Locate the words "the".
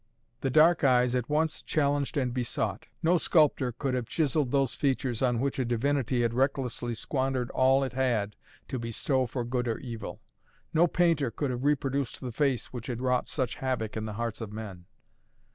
0.39-0.49, 12.19-12.31, 14.05-14.13